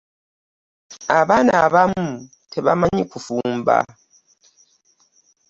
[1.19, 2.07] Abaana abamu
[2.51, 3.77] tebamanyi kufumba.